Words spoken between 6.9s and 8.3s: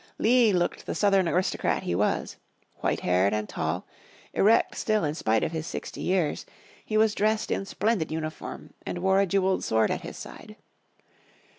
was dressed in splendid